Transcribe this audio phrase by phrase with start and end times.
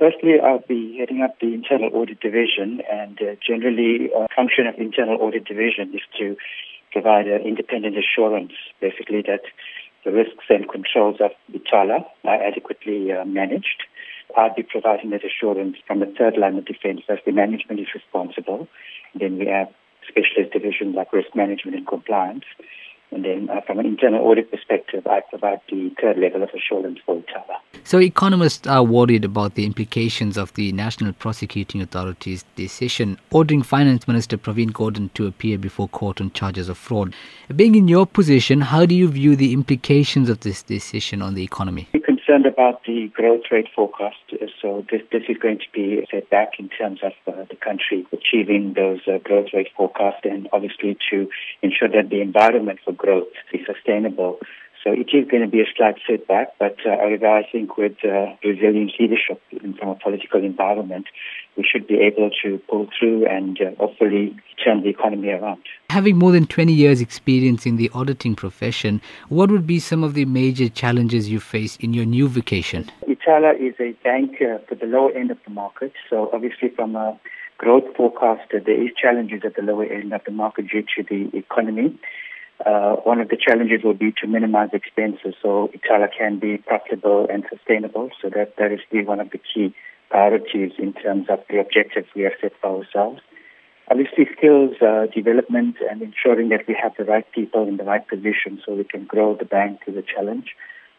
[0.00, 4.74] firstly, I'll be heading up the internal audit division, and uh, generally, a function of
[4.78, 6.36] internal audit division is to
[6.90, 9.42] provide an independent assurance, basically that
[10.04, 13.84] the risks and controls of Ithala are adequately uh, managed.
[14.36, 17.88] I'll be providing that assurance from the third line of defense as the management is
[17.94, 18.66] responsible.
[19.14, 19.68] Then we have
[20.08, 22.44] specialist divisions like risk management and compliance.
[23.12, 26.98] And then uh, from an internal audit perspective, I provide the third level of assurance
[27.04, 27.54] for each other.
[27.82, 34.06] So economists are worried about the implications of the National Prosecuting Authority's decision ordering Finance
[34.06, 37.14] Minister Pravin Gordhan to appear before court on charges of fraud.
[37.54, 41.42] Being in your position, how do you view the implications of this decision on the
[41.42, 41.88] economy?
[42.30, 44.14] Concerned about the growth rate forecast.
[44.62, 48.06] So this, this is going to be a setback in terms of uh, the country
[48.12, 51.28] achieving those uh, growth rate forecasts and obviously to
[51.60, 54.38] ensure that the environment for growth is sustainable.
[54.82, 58.34] So it is going to be a slight setback, but uh, I think with uh,
[58.42, 61.06] Brazilian leadership in from a political environment,
[61.56, 65.60] we should be able to pull through and uh, hopefully turn the economy around.
[65.90, 70.14] Having more than 20 years experience in the auditing profession, what would be some of
[70.14, 72.90] the major challenges you face in your new vocation?
[73.06, 75.92] Ithala is a bank uh, for the lower end of the market.
[76.08, 77.20] So obviously from a
[77.58, 81.36] growth forecast, there is challenges at the lower end of the market due to the
[81.36, 81.98] economy.
[82.66, 87.26] Uh, one of the challenges will be to minimize expenses so Ithala can be profitable
[87.30, 88.10] and sustainable.
[88.20, 89.74] So that, that is the, one of the key
[90.10, 93.20] priorities in terms of the objectives we have set for ourselves.
[93.90, 98.06] Obviously, skills uh, development and ensuring that we have the right people in the right
[98.06, 100.54] position so we can grow the bank is a challenge.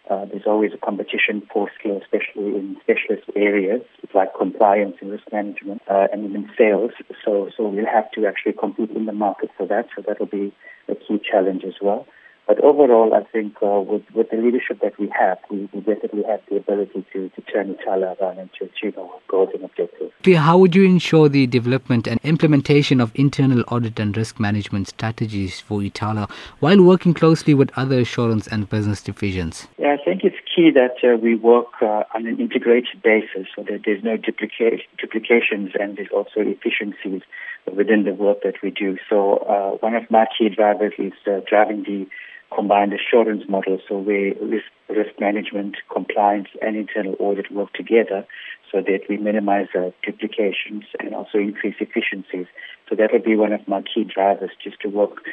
[0.09, 3.81] Uh, there's always a competition for skills, especially in specialist areas
[4.14, 6.92] like compliance and risk management uh, and even sales.
[7.23, 9.88] So, so we'll have to actually compete in the market for that.
[9.96, 10.53] So that will be
[10.92, 12.06] a key challenge as well.
[12.47, 16.23] But overall, I think uh, with, with the leadership that we have, we, we definitely
[16.23, 20.12] have the ability to, to turn Ithala around and to achieve our goals and objectives.
[20.36, 25.62] How would you ensure the development and implementation of internal audit and risk management strategies
[25.62, 29.68] for Ithala while working closely with other assurance and business divisions?
[29.81, 33.64] Yeah, I think it's key that uh, we work uh, on an integrated basis so
[33.64, 37.24] that there's no duplica- duplications and there's also efficiencies
[37.66, 39.00] within the work that we do.
[39.09, 42.06] So uh, one of my key drivers is uh, driving the
[42.53, 48.28] combined assurance model, so where risk, risk management, compliance, and internal audit work together
[48.72, 52.46] so that we minimize uh, duplications and also increase efficiencies.
[52.88, 55.24] So that will be one of my key drivers, just to work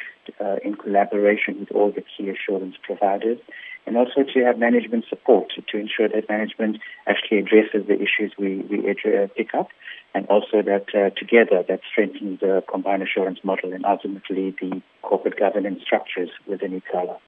[0.41, 3.37] uh, in collaboration with all the key assurance providers
[3.89, 6.77] and also to have management support to, ensure that management
[7.07, 9.69] actually addresses the issues we, we uh, pick up
[10.13, 15.39] and also that uh, together that strengthens the combined assurance model and ultimately the corporate
[15.39, 17.19] governance structures within Ithala.